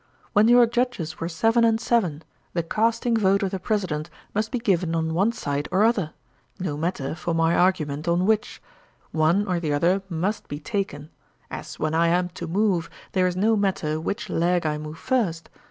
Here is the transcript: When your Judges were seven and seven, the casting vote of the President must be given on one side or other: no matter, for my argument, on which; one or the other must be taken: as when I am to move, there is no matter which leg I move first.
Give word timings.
When 0.33 0.47
your 0.47 0.65
Judges 0.65 1.19
were 1.19 1.29
seven 1.29 1.63
and 1.63 1.79
seven, 1.79 2.23
the 2.55 2.63
casting 2.63 3.15
vote 3.15 3.43
of 3.43 3.51
the 3.51 3.59
President 3.59 4.09
must 4.33 4.51
be 4.51 4.57
given 4.57 4.95
on 4.95 5.13
one 5.13 5.31
side 5.31 5.67
or 5.71 5.83
other: 5.83 6.13
no 6.59 6.75
matter, 6.75 7.13
for 7.13 7.35
my 7.35 7.53
argument, 7.55 8.07
on 8.07 8.25
which; 8.25 8.63
one 9.11 9.45
or 9.45 9.59
the 9.59 9.71
other 9.73 10.01
must 10.09 10.47
be 10.47 10.57
taken: 10.59 11.11
as 11.51 11.77
when 11.77 11.93
I 11.93 12.07
am 12.07 12.29
to 12.29 12.47
move, 12.47 12.89
there 13.11 13.27
is 13.27 13.35
no 13.35 13.55
matter 13.55 14.01
which 14.01 14.27
leg 14.27 14.65
I 14.65 14.79
move 14.79 14.97
first. 14.97 15.51